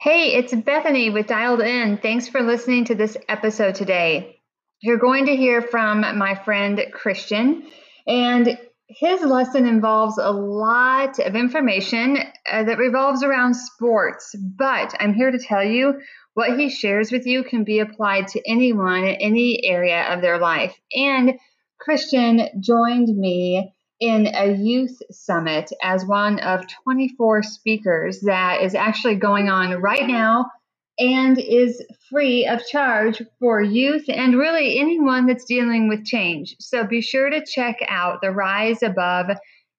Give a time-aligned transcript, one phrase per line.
[0.00, 1.98] Hey, it's Bethany with Dialed In.
[1.98, 4.40] Thanks for listening to this episode today.
[4.80, 7.66] You're going to hear from my friend Christian,
[8.06, 8.56] and
[8.86, 14.36] his lesson involves a lot of information uh, that revolves around sports.
[14.36, 16.00] But I'm here to tell you
[16.34, 20.38] what he shares with you can be applied to anyone in any area of their
[20.38, 20.78] life.
[20.92, 21.40] And
[21.80, 29.16] Christian joined me in a youth summit as one of 24 speakers that is actually
[29.16, 30.50] going on right now
[30.98, 36.56] and is free of charge for youth and really anyone that's dealing with change.
[36.58, 39.30] So be sure to check out the Rise Above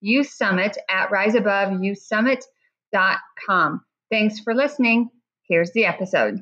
[0.02, 3.82] Youth Summit at riseaboveyouthsummit.com.
[4.10, 5.10] Thanks for listening.
[5.48, 6.42] Here's the episode.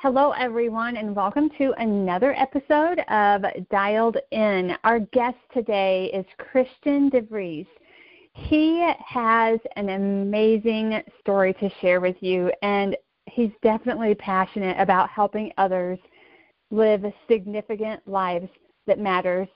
[0.00, 4.76] Hello, everyone, and welcome to another episode of Dialed In.
[4.84, 7.66] Our guest today is Christian DeVries.
[8.32, 15.52] He has an amazing story to share with you, and he's definitely passionate about helping
[15.58, 15.98] others
[16.70, 18.48] live significant lives
[18.86, 19.48] that matters,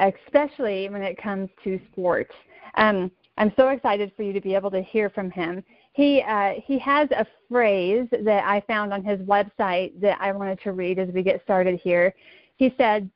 [0.00, 2.34] especially when it comes to sports.
[2.78, 5.62] Um, I'm so excited for you to be able to hear from him
[5.94, 10.60] he uh, he has a phrase that I found on his website that I wanted
[10.62, 12.12] to read as we get started here.
[12.56, 13.08] He said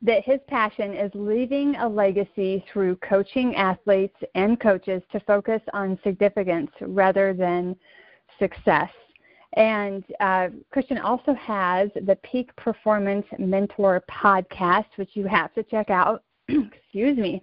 [0.00, 5.98] that his passion is leaving a legacy through coaching athletes and coaches to focus on
[6.02, 7.76] significance rather than
[8.38, 8.90] success.
[9.52, 15.90] And uh, Christian also has the Peak Performance Mentor podcast, which you have to check
[15.90, 16.24] out.
[16.48, 17.42] Excuse me.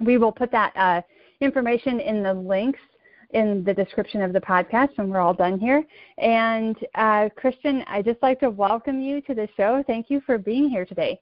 [0.00, 1.02] We will put that uh,
[1.42, 2.80] information in the links
[3.30, 5.84] in the description of the podcast when we're all done here.
[6.18, 9.82] And uh, Christian, I'd just like to welcome you to the show.
[9.86, 11.20] Thank you for being here today.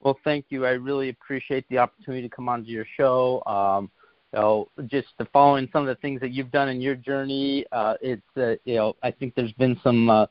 [0.00, 0.64] Well, thank you.
[0.64, 3.42] I really appreciate the opportunity to come onto your show.
[3.46, 3.90] Um,
[4.32, 7.94] you know, just following some of the things that you've done in your journey, uh,
[8.00, 10.26] it's uh, you know, I think there's been some uh,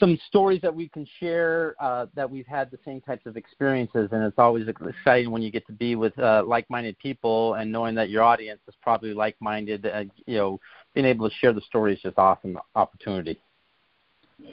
[0.00, 4.08] some stories that we can share uh, that we've had the same types of experiences,
[4.10, 7.94] and it's always exciting when you get to be with uh, like-minded people and knowing
[7.94, 9.86] that your audience is probably like-minded.
[9.86, 10.60] Uh, you know,
[10.94, 13.38] being able to share the story is just awesome opportunity.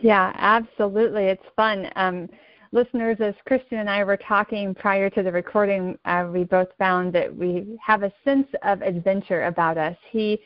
[0.01, 1.89] Yeah, absolutely, it's fun.
[1.95, 2.29] Um,
[2.73, 7.13] listeners, as Christian and I were talking prior to the recording, uh, we both found
[7.13, 9.95] that we have a sense of adventure about us.
[10.11, 10.39] He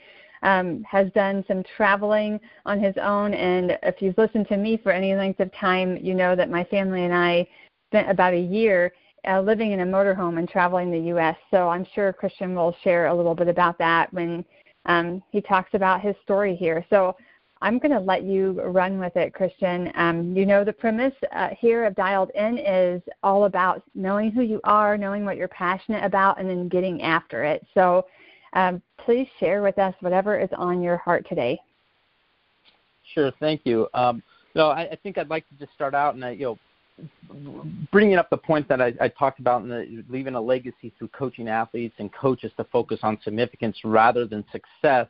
[0.43, 3.33] um, has done some traveling on his own.
[3.33, 6.63] And if you've listened to me for any length of time, you know that my
[6.65, 7.47] family and I
[7.89, 8.93] spent about a year
[9.27, 11.37] uh, living in a motorhome and traveling the U.S.
[11.51, 14.43] So I'm sure Christian will share a little bit about that when
[14.87, 16.85] um, he talks about his story here.
[16.89, 17.15] So
[17.61, 19.91] I'm going to let you run with it, Christian.
[19.93, 24.41] Um, you know, the premise uh, here of Dialed In is all about knowing who
[24.41, 27.65] you are, knowing what you're passionate about, and then getting after it.
[27.75, 28.07] So
[28.53, 31.59] um, please share with us whatever is on your heart today.
[33.13, 33.87] Sure, thank you.
[33.93, 34.21] Um,
[34.55, 36.59] no, I, I, think I'd like to just start out and I, you know,
[37.91, 41.09] bringing up the point that I, I talked about in the, leaving a legacy through
[41.09, 45.07] coaching athletes and coaches to focus on significance rather than success.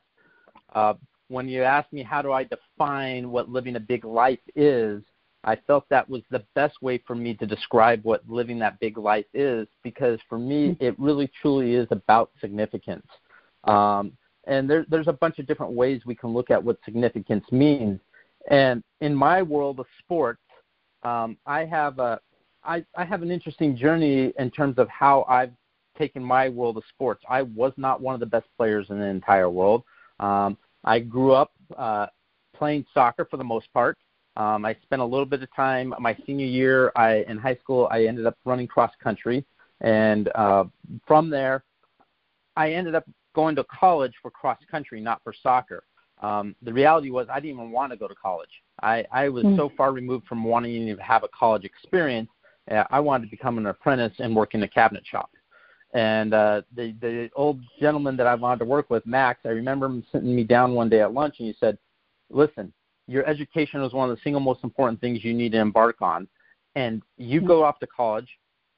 [0.74, 0.94] Uh,
[1.28, 5.02] when you ask me how do I define what living a big life is,
[5.44, 8.98] I felt that was the best way for me to describe what living that big
[8.98, 10.84] life is because for me, mm-hmm.
[10.84, 13.08] it really truly is about significance.
[13.66, 14.14] Um,
[14.46, 18.00] and there, there's a bunch of different ways we can look at what significance means.
[18.50, 20.42] And in my world of sports,
[21.04, 22.20] um, I have a
[22.64, 25.52] I, I have an interesting journey in terms of how I've
[25.98, 27.24] taken my world of sports.
[27.28, 29.84] I was not one of the best players in the entire world.
[30.20, 32.08] Um, I grew up uh,
[32.56, 33.98] playing soccer for the most part.
[34.38, 37.88] Um, I spent a little bit of time my senior year I, in high school.
[37.92, 39.44] I ended up running cross country,
[39.82, 40.66] and uh,
[41.06, 41.64] from there,
[42.56, 45.84] I ended up going to college for cross country, not for soccer.
[46.22, 48.50] Um, the reality was I didn't even want to go to college.
[48.82, 49.58] I, I was mm.
[49.58, 52.30] so far removed from wanting to have a college experience.
[52.70, 55.32] Uh, I wanted to become an apprentice and work in a cabinet shop.
[55.94, 59.88] And uh, the the old gentleman that I wanted to work with, Max, I remember
[59.88, 61.78] him sitting me down one day at lunch, and he said,
[62.30, 62.72] "Listen,
[63.08, 66.30] your education is one of the single most important things you need to embark on,
[66.76, 67.48] and you mm.
[67.48, 68.30] go off to college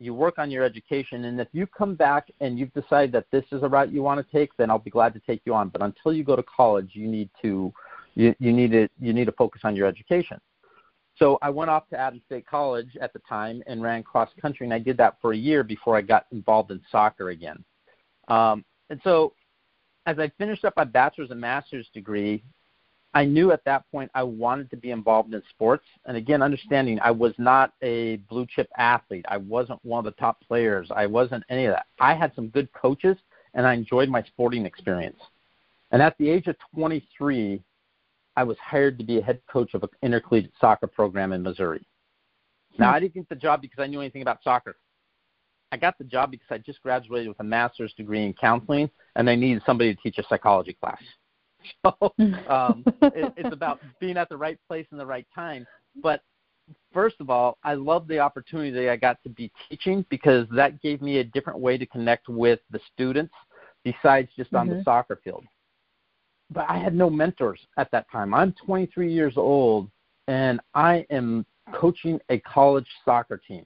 [0.04, 3.46] you work on your education, and if you come back and you've decided that this
[3.52, 5.70] is a route you want to take, then I'll be glad to take you on.
[5.70, 7.74] But until you go to college, you need to
[8.16, 10.40] you, you need to you need to focus on your education.
[11.18, 14.66] So I went off to Adams State College at the time and ran cross country,
[14.66, 17.64] and I did that for a year before I got involved in soccer again.
[18.28, 19.34] Um, and so,
[20.06, 22.44] as I finished up my bachelor's and master's degree,
[23.14, 25.86] I knew at that point I wanted to be involved in sports.
[26.06, 29.26] And again, understanding I was not a blue chip athlete.
[29.28, 30.90] I wasn't one of the top players.
[30.94, 31.86] I wasn't any of that.
[32.00, 33.18] I had some good coaches
[33.54, 35.20] and I enjoyed my sporting experience.
[35.92, 37.62] And at the age of 23,
[38.36, 41.86] I was hired to be a head coach of an intercollegiate soccer program in Missouri.
[42.80, 44.76] Now, I didn't get the job because I knew anything about soccer.
[45.72, 49.28] I got the job because I just graduated with a master's degree in counseling, and
[49.28, 51.02] they needed somebody to teach a psychology class.
[51.86, 52.14] So
[52.50, 55.66] um, it, it's about being at the right place in the right time.
[56.02, 56.22] But
[56.94, 60.82] first of all, I love the opportunity that I got to be teaching because that
[60.82, 63.34] gave me a different way to connect with the students
[63.84, 64.58] besides just mm-hmm.
[64.58, 64.84] on the mm-hmm.
[64.84, 65.44] soccer field.
[66.52, 68.34] But I had no mentors at that time.
[68.34, 69.90] I'm 23 years old
[70.28, 73.66] and I am coaching a college soccer team.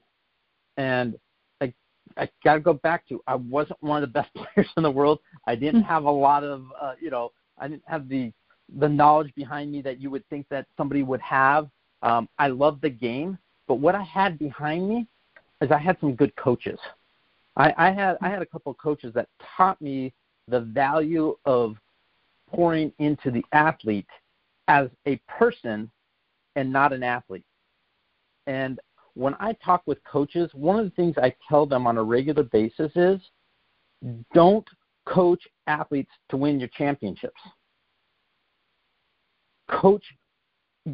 [0.78, 1.16] And
[1.62, 1.74] I
[2.16, 4.92] I got to go back to I wasn't one of the best players in the
[4.92, 5.20] world.
[5.46, 5.88] I didn't hmm.
[5.88, 8.32] have a lot of uh, you know, I didn't have the
[8.80, 11.70] the knowledge behind me that you would think that somebody would have.
[12.02, 13.38] Um, I love the game,
[13.68, 15.08] but what I had behind me
[15.62, 16.80] is I had some good coaches.
[17.56, 20.14] I, I had I had a couple of coaches that taught me
[20.48, 21.76] the value of
[22.50, 24.08] pouring into the athlete
[24.68, 25.90] as a person
[26.56, 27.46] and not an athlete.
[28.48, 28.80] And
[29.16, 32.44] when I talk with coaches, one of the things I tell them on a regular
[32.44, 33.20] basis is
[34.34, 34.68] don't
[35.08, 37.40] coach athletes to win your championships.
[39.70, 40.04] Coach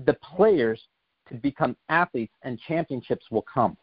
[0.06, 0.82] the players
[1.30, 3.78] to become athletes, and championships will come.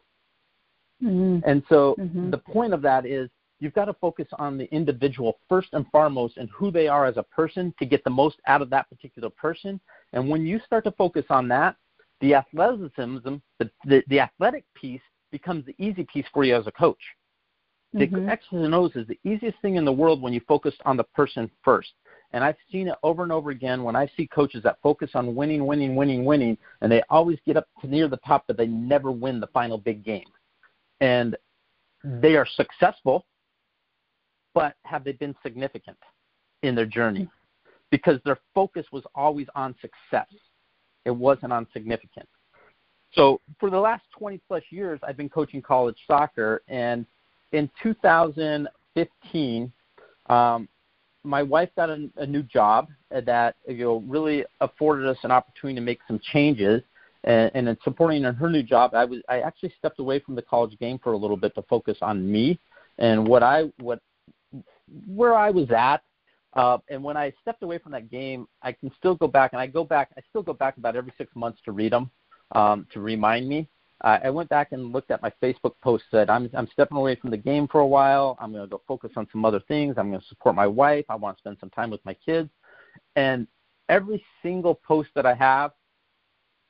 [1.03, 1.49] Mm-hmm.
[1.49, 2.29] And so mm-hmm.
[2.29, 3.29] the point of that is
[3.59, 7.17] you've got to focus on the individual first and foremost and who they are as
[7.17, 9.79] a person to get the most out of that particular person.
[10.13, 11.75] And when you start to focus on that,
[12.19, 13.17] the athleticism,
[13.59, 15.01] the, the, the athletic piece
[15.31, 16.99] becomes the easy piece for you as a coach.
[17.93, 18.29] The mm-hmm.
[18.29, 21.03] X's and O's is the easiest thing in the world when you focus on the
[21.03, 21.91] person first.
[22.33, 25.35] And I've seen it over and over again when I see coaches that focus on
[25.35, 28.67] winning, winning, winning, winning, and they always get up to near the top, but they
[28.67, 30.27] never win the final big game.
[31.01, 31.35] And
[32.03, 33.25] they are successful,
[34.53, 35.97] but have they been significant
[36.63, 37.27] in their journey?
[37.89, 40.33] Because their focus was always on success.
[41.03, 42.29] It wasn't on significant.
[43.13, 47.05] So for the last 20 plus years, I've been coaching college soccer, and
[47.51, 49.71] in 2015,
[50.27, 50.69] um,
[51.23, 55.75] my wife got a, a new job that you know really afforded us an opportunity
[55.75, 56.81] to make some changes.
[57.23, 60.41] And, and in supporting her new job, I was I actually stepped away from the
[60.41, 62.59] college game for a little bit to focus on me
[62.97, 63.99] and what I what
[65.05, 66.01] where I was at
[66.53, 69.61] uh, and when I stepped away from that game, I can still go back, and
[69.61, 70.09] I go back.
[70.17, 72.11] I still go back about every six months to read them
[72.51, 73.69] um, to remind me.
[74.03, 76.03] Uh, I went back and looked at my Facebook post.
[76.09, 78.37] Said I'm I'm stepping away from the game for a while.
[78.39, 79.95] I'm going to go focus on some other things.
[79.97, 81.05] I'm going to support my wife.
[81.09, 82.49] I want to spend some time with my kids.
[83.15, 83.47] And
[83.89, 85.71] every single post that I have,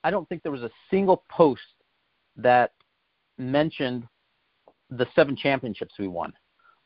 [0.04, 1.62] I don't think there was a single post
[2.36, 2.74] that
[3.38, 4.08] mentioned
[4.90, 6.34] the seven championships we won,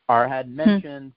[0.08, 0.56] or had hmm.
[0.56, 1.12] mentioned.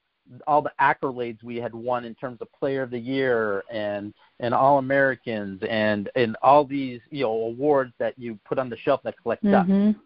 [0.46, 4.54] All the accolades we had won in terms of player of the year and and
[4.54, 9.02] all Americans and and all these you know awards that you put on the shelf
[9.04, 9.92] that collect mm-hmm.
[9.92, 10.00] dust.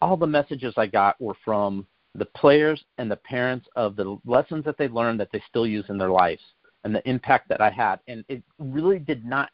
[0.00, 4.64] All the messages I got were from the players and the parents of the lessons
[4.64, 6.42] that they learned that they still use in their lives
[6.84, 8.00] and the impact that I had.
[8.08, 9.50] And it really did not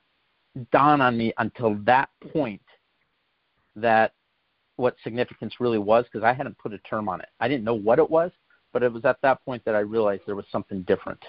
[0.73, 2.63] dawn on me until that point
[3.77, 4.13] that
[4.77, 7.29] what significance really was because I hadn't put a term on it.
[7.41, 8.31] I didn't know what it was
[8.75, 11.25] but it was at that point that I realized there was something different.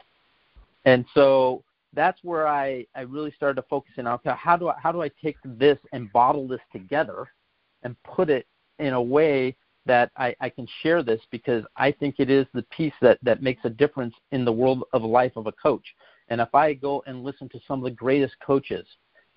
[0.84, 4.68] And so that's where I, I really started to focus in on okay, how do
[4.68, 7.28] I how do I take this and bottle this together
[7.84, 8.46] and put it
[8.80, 9.56] in a way
[9.86, 13.44] that I, I can share this because I think it is the piece that, that
[13.44, 15.86] makes a difference in the world of life of a coach.
[16.28, 18.88] And if I go and listen to some of the greatest coaches,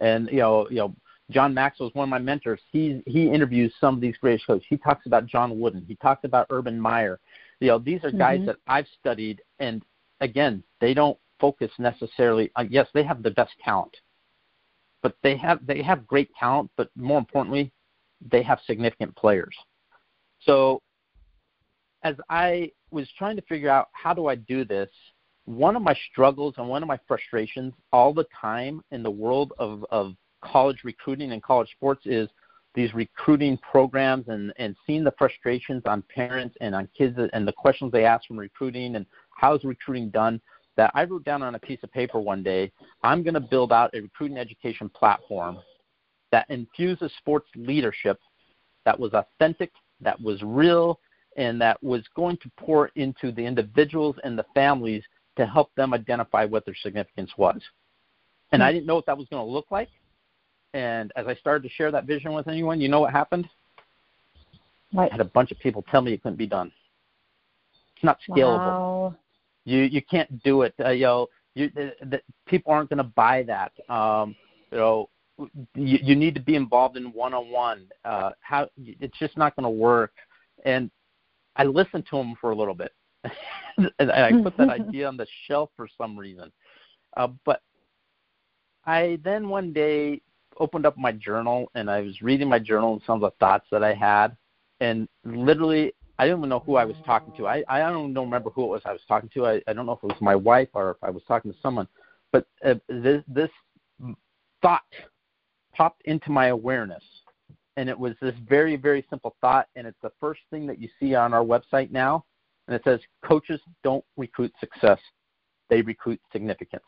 [0.00, 0.94] and you know, you know,
[1.30, 2.61] John Maxwell is one of my mentors.
[2.73, 4.66] He he interviews some of these greatest coaches.
[4.68, 5.85] He talks about John Wooden.
[5.87, 7.21] He talks about Urban Meyer.
[7.60, 8.46] You know, these are guys mm-hmm.
[8.46, 9.82] that I've studied, and
[10.20, 12.50] again, they don't focus necessarily.
[12.56, 13.96] Uh, yes, they have the best talent,
[15.02, 16.70] but they have they have great talent.
[16.76, 17.72] But more importantly,
[18.30, 19.54] they have significant players.
[20.40, 20.82] So,
[22.02, 24.88] as I was trying to figure out how do I do this,
[25.44, 29.52] one of my struggles and one of my frustrations all the time in the world
[29.58, 32.28] of, of college recruiting and college sports is
[32.78, 37.52] these recruiting programs and, and seeing the frustrations on parents and on kids and the
[37.52, 40.40] questions they ask from recruiting and how's recruiting done
[40.76, 42.70] that I wrote down on a piece of paper one day,
[43.02, 45.58] I'm going to build out a recruiting education platform
[46.30, 48.20] that infuses sports leadership
[48.85, 51.00] that was authentic, that was real,
[51.37, 55.02] and that was going to pour into the individuals and the families
[55.37, 57.61] to help them identify what their significance was.
[58.52, 58.76] And I hmm.
[58.76, 59.88] didn't know what that was going to look like.
[60.78, 63.49] And as I started to share that vision with anyone, you know what happened?
[64.97, 66.70] I had a bunch of people tell me it couldn't be done.
[67.97, 68.58] It's not scalable.
[68.58, 69.16] Wow.
[69.64, 70.75] You you can't do it.
[70.78, 73.73] Uh, you know, you, the, the, people aren't going to buy that.
[73.92, 74.37] Um,
[74.70, 75.08] you know,
[75.75, 77.88] you, you need to be involved in one-on-one.
[78.04, 80.12] Uh, how it's just not going to work.
[80.64, 80.92] And
[81.56, 82.92] I listened to him for a little bit,
[83.99, 86.52] and I put that idea on the shelf for some reason.
[87.16, 87.62] Uh, but
[88.87, 90.23] I then one day
[90.58, 93.66] opened up my journal and I was reading my journal and some of the thoughts
[93.70, 94.36] that I had,
[94.80, 97.46] and literally I didn't even know who I was talking to.
[97.46, 99.46] I I don't don't remember who it was I was talking to.
[99.46, 101.58] I I don't know if it was my wife or if I was talking to
[101.62, 101.88] someone,
[102.32, 103.50] but uh, this this
[104.62, 104.82] thought
[105.72, 107.04] popped into my awareness,
[107.76, 110.88] and it was this very very simple thought, and it's the first thing that you
[110.98, 112.24] see on our website now,
[112.66, 114.98] and it says coaches don't recruit success,
[115.70, 116.84] they recruit significance.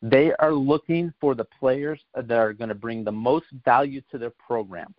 [0.00, 4.18] They are looking for the players that are going to bring the most value to
[4.18, 4.94] their program.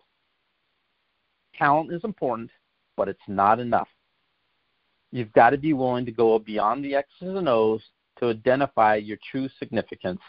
[1.56, 2.50] Talent is important,
[2.96, 3.88] but it's not enough.
[5.10, 7.82] You've got to be willing to go beyond the X's and O's
[8.18, 10.20] to identify your true significance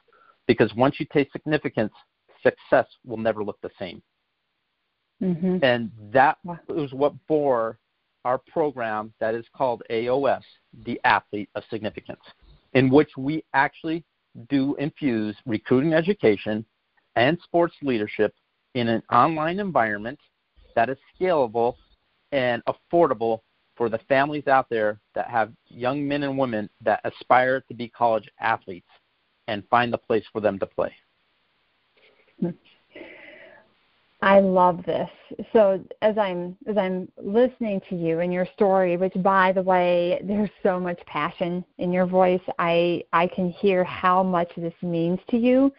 [0.48, 1.94] because once you taste significance,
[2.42, 4.02] success will never look the same.
[5.22, 5.58] Mm-hmm.
[5.64, 7.78] And that was what bore
[8.26, 10.42] our program that is called AOS,
[10.86, 12.22] the Athlete of Significance,
[12.74, 14.04] in which we actually
[14.50, 16.66] do infuse recruiting education
[17.16, 18.34] and sports leadership
[18.76, 20.20] in an online environment
[20.76, 21.76] that is scalable
[22.32, 23.40] and affordable
[23.76, 27.90] for the families out there that have young men and women that aspire to be
[27.90, 28.88] college athletes
[29.48, 30.94] and find the place for them to play.
[34.22, 35.10] I love this.
[35.52, 40.22] So as I'm as I'm listening to you and your story, which by the way,
[40.24, 42.42] there's so much passion in your voice.
[42.60, 45.74] I I can hear how much this means to you.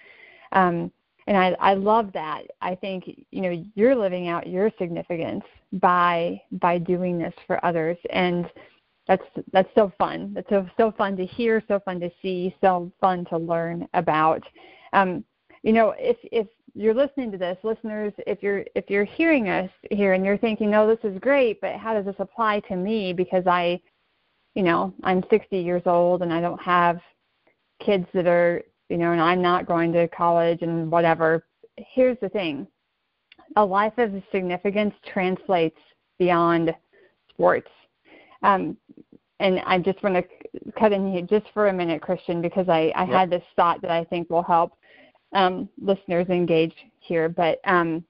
[0.52, 0.90] Um,
[1.28, 2.42] and I I love that.
[2.60, 5.44] I think you know you're living out your significance
[5.74, 8.50] by by doing this for others and
[9.06, 9.22] that's
[9.52, 10.32] that's so fun.
[10.34, 14.42] That's so so fun to hear, so fun to see, so fun to learn about.
[14.92, 15.24] Um,
[15.62, 19.70] you know, if if you're listening to this, listeners, if you're if you're hearing us
[19.90, 23.12] here and you're thinking, "Oh, this is great, but how does this apply to me?"
[23.12, 23.80] Because I,
[24.54, 27.00] you know, I'm 60 years old and I don't have
[27.80, 31.44] kids that are, you know, and I'm not going to college and whatever.
[31.76, 32.66] Here's the thing:
[33.56, 35.78] a life of significance translates
[36.18, 36.74] beyond
[37.28, 37.70] sports.
[38.42, 38.76] Um,
[39.40, 42.92] and I just want to cut in here just for a minute, Christian, because I,
[42.94, 43.08] I yep.
[43.08, 44.72] had this thought that I think will help
[45.32, 47.28] um, listeners engage here.
[47.28, 48.04] But um,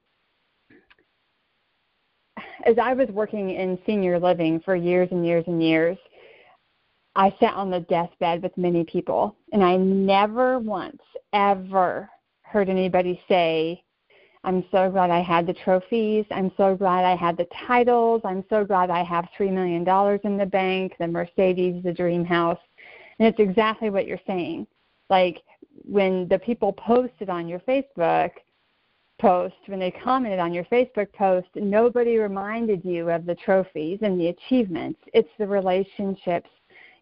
[2.65, 5.97] as I was working in senior living for years and years and years,
[7.15, 11.01] I sat on the deathbed with many people, and I never once
[11.31, 12.09] ever
[12.41, 13.83] heard anybody say,
[14.43, 16.25] I'm so glad I had the trophies.
[16.31, 18.21] I'm so glad I had the titles.
[18.25, 19.87] I'm so glad I have $3 million
[20.23, 22.59] in the bank, the Mercedes, the dream house.
[23.19, 24.67] And it's exactly what you're saying.
[25.09, 25.41] Like,
[25.85, 28.31] when the people posted on your Facebook
[29.19, 34.19] post, when they commented on your Facebook post, nobody reminded you of the trophies and
[34.19, 34.99] the achievements.
[35.13, 36.49] It's the relationships,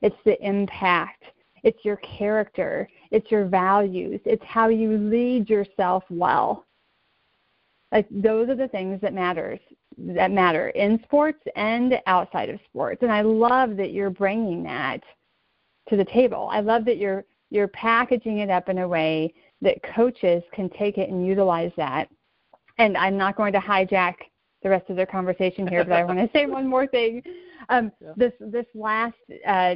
[0.02, 1.24] it's the impact,
[1.64, 6.66] it's your character, it's your values, it's how you lead yourself well.
[7.92, 9.60] Like those are the things that matters
[9.98, 13.02] that matter in sports and outside of sports.
[13.02, 15.02] And I love that you're bringing that
[15.90, 16.50] to the table.
[16.52, 19.32] I love that you're you're packaging it up in a way
[19.62, 22.10] that coaches can take it and utilize that.
[22.80, 24.16] And I'm not going to hijack
[24.64, 27.22] the rest of their conversation here, but I want to say one more thing.
[27.70, 28.14] Um, yeah.
[28.16, 29.16] This this last
[29.46, 29.76] uh,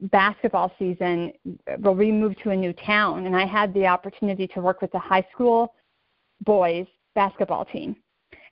[0.00, 1.32] basketball season,
[1.78, 4.92] well, we moved to a new town, and I had the opportunity to work with
[4.92, 5.72] the high school
[6.44, 7.96] boys basketball team,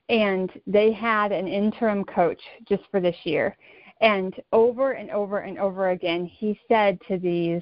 [0.09, 3.57] and they had an interim coach just for this year.
[3.99, 7.61] And over and over and over again, he said to these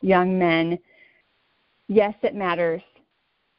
[0.00, 0.78] young men,
[1.88, 2.82] yes, it matters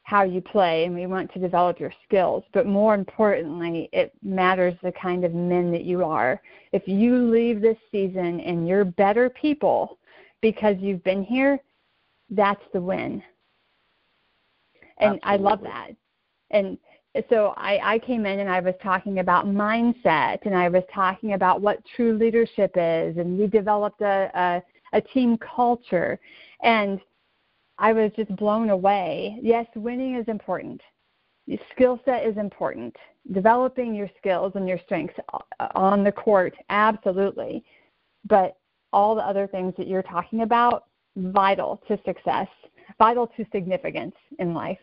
[0.04, 4.74] how you play and we want to develop your skills, but more importantly, it matters
[4.82, 6.40] the kind of men that you are.
[6.72, 9.98] If you leave this season and you're better people
[10.40, 11.58] because you've been here,
[12.30, 13.22] that's the win.
[14.98, 15.46] And Absolutely.
[15.46, 15.90] I love that.
[16.50, 16.78] And
[17.28, 21.34] so I, I came in and I was talking about mindset and I was talking
[21.34, 26.18] about what true leadership is and we developed a, a a team culture.
[26.62, 27.00] And
[27.78, 29.38] I was just blown away.
[29.42, 30.80] Yes, winning is important.
[31.72, 32.94] Skill set is important.
[33.32, 35.18] Developing your skills and your strengths
[35.74, 37.64] on the court, absolutely.
[38.28, 38.56] But
[38.92, 40.84] all the other things that you're talking about,
[41.16, 42.48] vital to success,
[42.98, 44.78] vital to significance in life.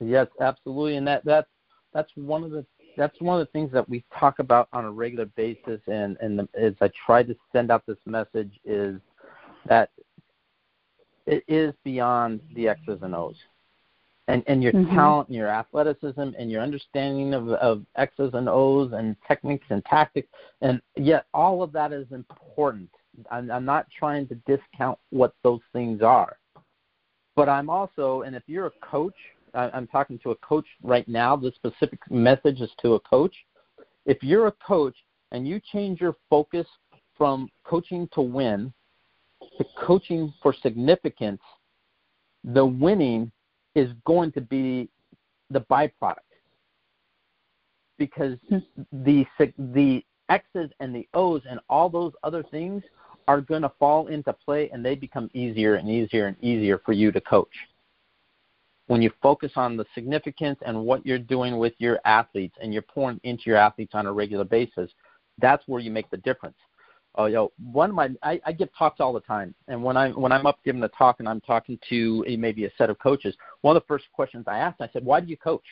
[0.00, 1.46] Yes, absolutely, and that that
[1.92, 2.64] that's one of the
[2.96, 6.38] that's one of the things that we talk about on a regular basis, and and
[6.38, 9.00] the, as I try to send out this message is
[9.66, 9.90] that
[11.26, 13.36] it is beyond the X's and O's.
[14.28, 14.94] And, and your mm-hmm.
[14.94, 19.84] talent and your athleticism and your understanding of, of X's and O's and techniques and
[19.86, 20.28] tactics,
[20.60, 22.88] and yet all of that is important.
[23.30, 26.36] I'm, I'm not trying to discount what those things are.
[27.34, 29.14] But I'm also, and if you're a coach,
[29.54, 33.34] I'm talking to a coach right now, the specific message is to a coach.
[34.06, 34.96] If you're a coach
[35.32, 36.66] and you change your focus
[37.16, 38.72] from coaching to win
[39.58, 41.40] to coaching for significance,
[42.44, 43.30] the winning
[43.74, 44.88] is going to be
[45.50, 46.16] the byproduct
[47.98, 48.58] because hmm.
[49.04, 49.26] the
[49.58, 52.82] the X's and the O's and all those other things
[53.28, 56.92] are going to fall into play and they become easier and easier and easier for
[56.92, 57.52] you to coach.
[58.90, 62.82] When you focus on the significance and what you're doing with your athletes and you're
[62.82, 64.90] pouring into your athletes on a regular basis,
[65.38, 66.56] that's where you make the difference.
[67.16, 69.80] Uh, oh, you know, one of my I, I give talks all the time, and
[69.80, 72.70] when I when I'm up giving a talk and I'm talking to a, maybe a
[72.76, 75.36] set of coaches, one of the first questions I ask, I said, "Why do you
[75.36, 75.66] coach?"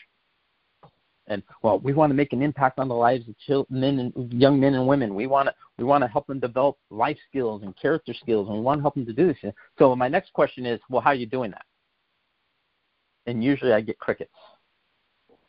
[1.26, 4.32] And well, we want to make an impact on the lives of children, men and
[4.32, 5.12] young men and women.
[5.12, 8.58] We want to we want to help them develop life skills and character skills, and
[8.58, 9.52] we want to help them to do this.
[9.76, 11.64] So my next question is, well, how are you doing that?
[13.28, 14.34] And usually I get crickets.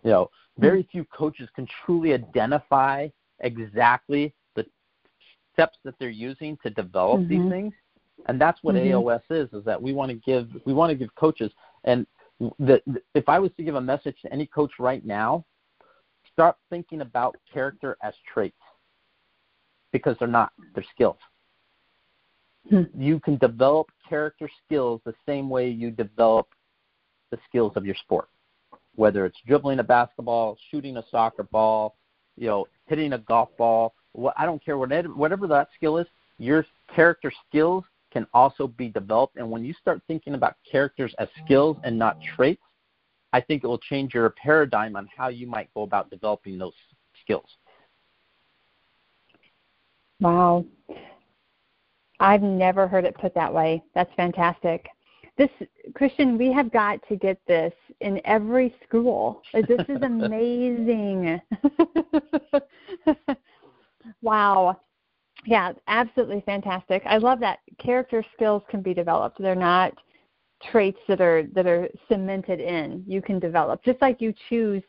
[0.04, 3.08] You know, very few coaches can truly identify
[3.40, 4.66] exactly the
[5.54, 7.44] steps that they're using to develop mm-hmm.
[7.44, 7.74] these things
[8.28, 8.94] and that's what mm-hmm.
[8.94, 11.52] AOS is is that we want to give we want to give coaches
[11.86, 12.06] and
[12.60, 12.82] the,
[13.16, 15.46] if I was to give a message to any coach right now
[16.32, 18.56] start thinking about character as traits
[19.92, 21.18] because they're not they're skills
[22.70, 22.84] hmm.
[22.98, 26.48] you can develop character skills the same way you develop
[27.32, 28.30] the skills of your sport
[28.96, 31.96] whether it's dribbling a basketball shooting a soccer ball
[32.38, 33.94] you know hitting a golf ball
[34.36, 36.08] I don't care whatever whatever that skill is,
[36.38, 39.38] your character skills can also be developed.
[39.38, 42.62] And when you start thinking about characters as skills and not traits,
[43.34, 46.74] I think it will change your paradigm on how you might go about developing those
[47.22, 47.46] skills.
[50.20, 50.66] Wow.
[52.20, 53.84] I've never heard it put that way.
[53.94, 54.88] That's fantastic.
[55.40, 55.50] This
[55.96, 59.42] Christian, we have got to get this in every school.
[59.54, 61.42] This is amazing.
[64.22, 64.80] Wow.
[65.46, 67.04] Yeah, absolutely fantastic.
[67.06, 69.42] I love that character skills can be developed.
[69.42, 69.94] They're not
[70.72, 73.04] traits that are that are cemented in.
[73.08, 74.84] You can develop just like you choose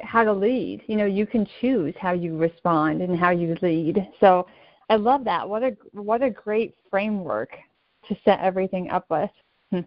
[0.00, 0.82] how to lead.
[0.86, 4.08] You know, you can choose how you respond and how you lead.
[4.18, 4.46] So
[4.88, 5.48] I love that.
[5.48, 7.50] What a what a great framework
[8.08, 9.30] to set everything up with.
[9.70, 9.80] Hmm.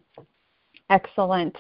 [0.89, 1.55] Excellent.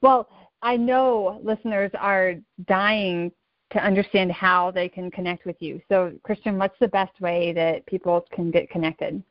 [0.00, 0.28] Well,
[0.62, 2.34] I know listeners are
[2.66, 3.30] dying
[3.72, 5.80] to understand how they can connect with you.
[5.88, 9.22] So, Christian, what's the best way that people can get connected?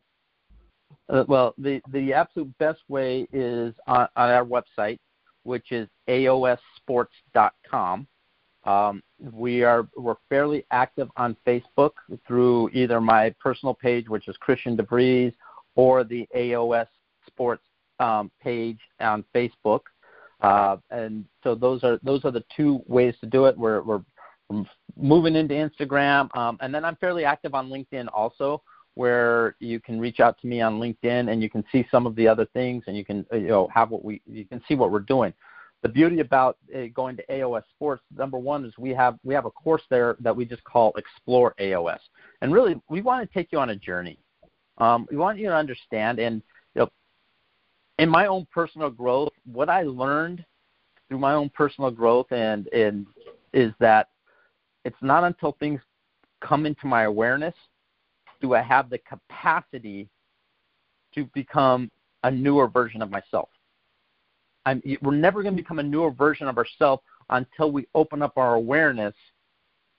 [1.10, 5.00] Uh, well, the, the absolute best way is on, on our website,
[5.44, 8.08] which is aossports.com.
[8.66, 11.92] Um, we are we're fairly active on Facebook
[12.26, 15.34] through either my personal page, which is Christian DeVries,
[15.76, 16.88] or the AOS
[17.28, 17.64] Sports
[18.00, 19.82] um, page on Facebook.
[20.42, 23.58] Uh, and so those are those are the two ways to do it.
[23.58, 24.02] We're, we're
[24.98, 28.62] moving into Instagram, um, and then I'm fairly active on LinkedIn also,
[28.96, 32.16] where you can reach out to me on LinkedIn and you can see some of
[32.16, 34.92] the other things, and you can you know have what we you can see what
[34.92, 35.34] we're doing.
[35.82, 39.46] The beauty about uh, going to AOS Sports, number one, is we have we have
[39.46, 42.00] a course there that we just call Explore AOS,
[42.42, 44.20] and really we want to take you on a journey.
[44.78, 46.42] Um, we want you to understand, and
[46.76, 46.90] you know,
[48.00, 50.44] in my own personal growth, what I learned
[51.08, 53.06] through my own personal growth and and
[53.54, 54.10] is that
[54.84, 55.80] it's not until things
[56.42, 57.54] come into my awareness
[58.42, 60.10] do I have the capacity
[61.16, 61.90] to become
[62.24, 63.50] a newer version of myself.
[64.66, 68.38] I'm, we're never going to become a newer version of ourselves until we open up
[68.38, 69.16] our awareness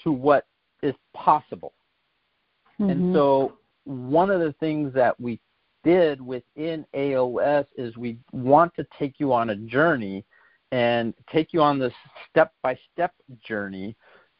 [0.03, 0.47] to what
[0.83, 1.73] is possible.
[2.79, 2.91] Mm-hmm.
[2.91, 5.41] And so, one of the things that we
[5.85, 10.25] did within AOS is we want to take you on a journey
[10.73, 11.93] and take you on this
[12.29, 13.13] step by step
[13.47, 13.95] journey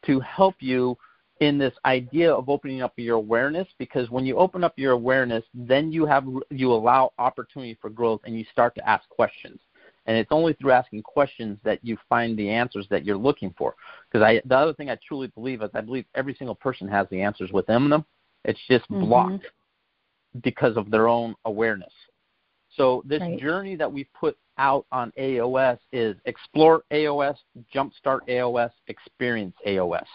[0.05, 0.97] to help you
[1.41, 5.43] in this idea of opening up your awareness because when you open up your awareness
[5.53, 9.59] then you have you allow opportunity for growth and you start to ask questions.
[10.07, 13.75] And it's only through asking questions that you find the answers that you're looking for.
[14.09, 17.07] Because i the other thing i truly believe is i believe every single person has
[17.09, 18.05] the answers within them
[18.45, 19.05] it's just mm-hmm.
[19.05, 19.45] blocked
[20.43, 21.93] because of their own awareness
[22.75, 23.39] So this right.
[23.39, 27.35] journey that we put out on AOS is explore AOS,
[27.73, 30.05] jumpstart AOS, experience AOS.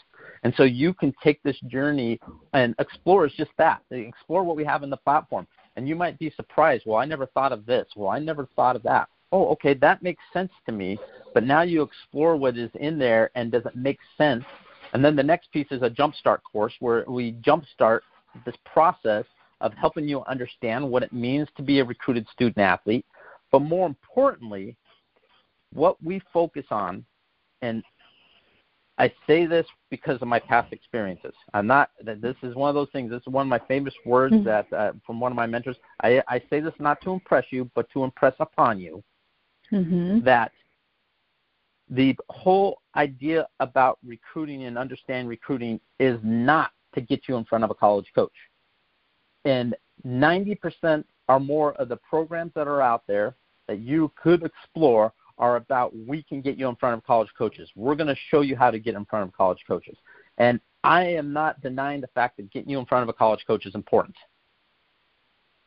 [0.45, 2.19] And so you can take this journey
[2.53, 3.83] and explore is just that.
[3.91, 5.47] Explore what we have in the platform.
[5.77, 7.87] And you might be surprised, well, I never thought of this.
[7.97, 9.09] Well, I never thought of that.
[9.33, 10.99] Oh, okay, that makes sense to me.
[11.35, 14.45] But now you explore what is in there and does it make sense?
[14.93, 18.01] And then the next piece is a jumpstart course where we jumpstart
[18.45, 19.25] this process
[19.61, 23.05] of helping you understand what it means to be a recruited student athlete.
[23.53, 24.77] But more importantly,
[25.73, 27.05] what we focus on,
[27.63, 27.83] and
[28.99, 31.33] I say this because of my past experiences.
[31.55, 31.91] I'm not.
[32.05, 33.11] that This is one of those things.
[33.11, 34.45] This is one of my famous words mm-hmm.
[34.45, 35.77] that uh, from one of my mentors.
[36.03, 39.03] I, I say this not to impress you, but to impress upon you
[39.73, 40.25] mm-hmm.
[40.25, 40.53] that
[41.89, 47.65] the whole idea about recruiting and understand recruiting is not to get you in front
[47.65, 48.33] of a college coach.
[49.45, 49.75] And
[50.07, 53.37] 90% or more of the programs that are out there
[53.69, 57.71] that you could explore are about we can get you in front of college coaches.
[57.75, 59.97] We're going to show you how to get in front of college coaches.
[60.39, 63.45] And I am not denying the fact that getting you in front of a college
[63.47, 64.17] coach is important.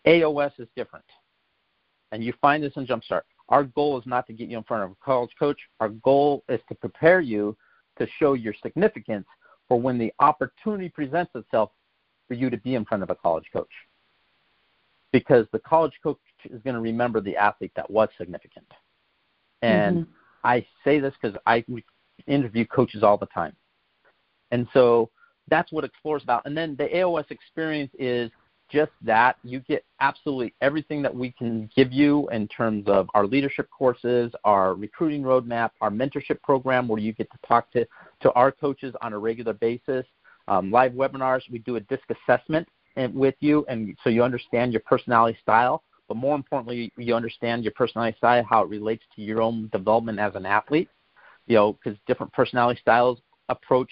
[0.06, 1.06] AOS is different.
[2.12, 3.22] And you find this in Jumpstart.
[3.50, 5.60] Our goal is not to get you in front of a college coach.
[5.80, 7.58] Our goal is to prepare you
[7.98, 9.26] to show your significance
[9.74, 11.72] for when the opportunity presents itself
[12.28, 13.72] for you to be in front of a college coach.
[15.12, 18.68] Because the college coach is going to remember the athlete that was significant.
[19.64, 20.12] And mm-hmm.
[20.44, 21.66] I say this because I
[22.28, 23.56] interview coaches all the time.
[24.52, 25.10] And so
[25.48, 26.46] that's what Explore is about.
[26.46, 28.30] And then the AOS experience is
[28.70, 29.38] just that.
[29.44, 34.32] You get absolutely everything that we can give you in terms of our leadership courses,
[34.44, 37.88] our recruiting roadmap, our mentorship program where you get to talk to,
[38.24, 40.06] to our coaches on a regular basis,
[40.48, 41.42] um, live webinars.
[41.52, 42.68] We do a disc assessment
[43.14, 47.74] with you, and so you understand your personality style but more importantly, you understand your
[47.74, 50.90] personality style, how it relates to your own development as an athlete.
[51.48, 53.90] You know, because different personality styles approach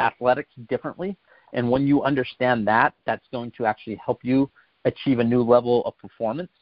[0.00, 1.16] athletics differently,
[1.52, 4.50] and when you understand that, that's going to actually help you
[4.84, 6.52] achieve a new level of performance.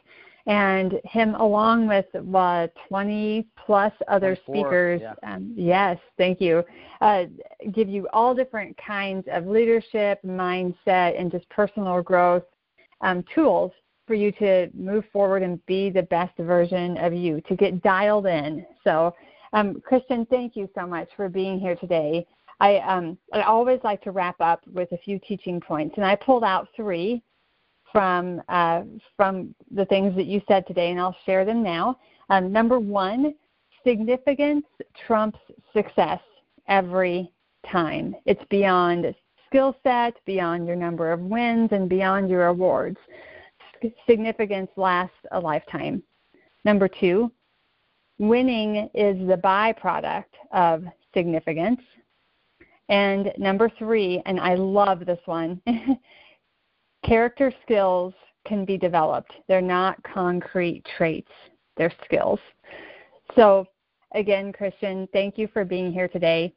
[0.45, 5.13] and him along with uh, 20 plus other speakers yeah.
[5.23, 6.63] um, yes thank you
[7.01, 7.23] uh,
[7.71, 12.43] give you all different kinds of leadership mindset and just personal growth
[13.01, 13.71] um, tools
[14.05, 18.25] for you to move forward and be the best version of you to get dialed
[18.25, 19.15] in so
[19.53, 22.25] um, christian thank you so much for being here today
[22.59, 26.15] I, um, I always like to wrap up with a few teaching points and i
[26.15, 27.23] pulled out three
[27.93, 28.81] from uh,
[29.15, 31.97] from the things that you said today, and I'll share them now.
[32.29, 33.35] Um, number one,
[33.85, 34.65] significance
[35.05, 35.39] trumps
[35.71, 36.19] success
[36.67, 37.31] every
[37.71, 38.15] time.
[38.25, 39.13] It's beyond
[39.47, 42.97] skill set, beyond your number of wins, and beyond your awards.
[44.09, 46.01] Significance lasts a lifetime.
[46.65, 47.31] Number two,
[48.17, 51.81] winning is the byproduct of significance.
[52.89, 55.61] And number three, and I love this one,
[57.05, 58.13] Character skills
[58.47, 59.33] can be developed.
[59.47, 61.31] They're not concrete traits,
[61.75, 62.39] they're skills.
[63.35, 63.65] So,
[64.13, 66.53] again, Christian, thank you for being here today.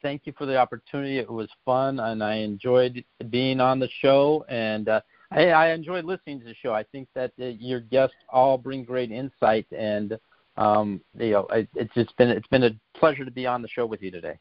[0.00, 1.18] Thank you for the opportunity.
[1.18, 4.44] It was fun, and I enjoyed being on the show.
[4.48, 5.00] And uh,
[5.34, 6.74] Hey, I enjoyed listening to the show.
[6.74, 10.18] I think that uh, your guests all bring great insight, and
[10.58, 13.68] um, you know, it, it's just been it's been a pleasure to be on the
[13.68, 14.38] show with you today.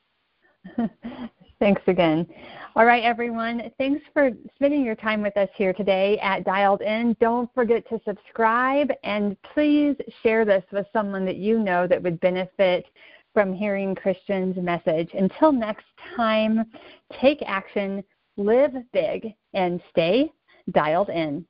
[1.60, 2.26] Thanks again.
[2.76, 3.72] All right, everyone.
[3.78, 7.16] Thanks for spending your time with us here today at Dialed In.
[7.20, 12.20] Don't forget to subscribe and please share this with someone that you know that would
[12.20, 12.86] benefit
[13.34, 15.12] from hearing Christian's message.
[15.14, 16.66] Until next time,
[17.22, 18.04] take action,
[18.38, 20.32] live big, and stay
[20.72, 21.46] dialed in.